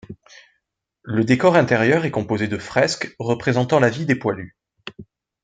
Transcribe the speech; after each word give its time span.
Le 1.03 1.23
décor 1.23 1.55
intérieur 1.55 2.05
est 2.05 2.09
composé 2.09 2.47
de 2.47 2.57
fresques 2.57 3.15
représentant 3.19 3.79
la 3.79 3.91
vie 3.91 4.07
des 4.07 4.15
Poilus. 4.15 4.57